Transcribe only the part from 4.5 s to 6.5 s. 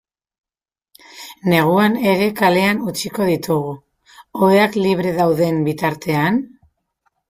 oheak libre dauden bitartean?